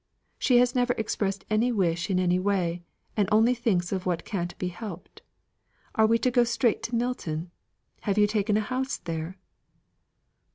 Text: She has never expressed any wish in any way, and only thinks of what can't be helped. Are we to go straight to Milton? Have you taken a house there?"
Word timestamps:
She 0.39 0.57
has 0.57 0.73
never 0.73 0.93
expressed 0.97 1.45
any 1.47 1.71
wish 1.71 2.09
in 2.09 2.19
any 2.19 2.39
way, 2.39 2.81
and 3.15 3.29
only 3.31 3.53
thinks 3.53 3.91
of 3.91 4.03
what 4.07 4.25
can't 4.25 4.57
be 4.57 4.69
helped. 4.69 5.21
Are 5.93 6.07
we 6.07 6.17
to 6.17 6.31
go 6.31 6.43
straight 6.43 6.81
to 6.89 6.95
Milton? 6.95 7.51
Have 7.99 8.17
you 8.17 8.25
taken 8.25 8.57
a 8.57 8.61
house 8.61 8.97
there?" 8.97 9.37